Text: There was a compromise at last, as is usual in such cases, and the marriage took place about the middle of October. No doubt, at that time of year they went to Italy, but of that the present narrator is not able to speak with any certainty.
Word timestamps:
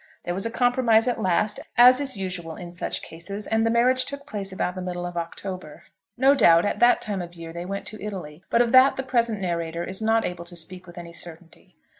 There 0.25 0.33
was 0.33 0.47
a 0.47 0.49
compromise 0.49 1.07
at 1.07 1.21
last, 1.21 1.59
as 1.77 2.01
is 2.01 2.17
usual 2.17 2.55
in 2.55 2.71
such 2.71 3.03
cases, 3.03 3.45
and 3.45 3.63
the 3.63 3.69
marriage 3.69 4.03
took 4.03 4.25
place 4.25 4.51
about 4.51 4.73
the 4.73 4.81
middle 4.81 5.05
of 5.05 5.15
October. 5.15 5.83
No 6.17 6.33
doubt, 6.33 6.65
at 6.65 6.79
that 6.79 7.01
time 7.01 7.21
of 7.21 7.35
year 7.35 7.53
they 7.53 7.65
went 7.65 7.85
to 7.85 8.03
Italy, 8.03 8.41
but 8.49 8.63
of 8.63 8.71
that 8.71 8.95
the 8.95 9.03
present 9.03 9.39
narrator 9.41 9.83
is 9.83 10.01
not 10.01 10.25
able 10.25 10.45
to 10.45 10.55
speak 10.55 10.87
with 10.87 10.97
any 10.97 11.13
certainty. 11.13 11.75